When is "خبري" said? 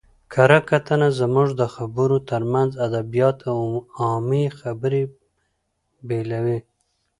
4.59-5.03